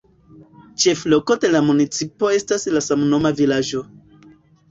Ĉefloko 0.83 1.35
de 1.43 1.51
la 1.55 1.61
municipo 1.67 2.31
estas 2.37 2.65
la 2.77 2.83
samnoma 2.87 3.33
vilaĝo. 3.41 3.83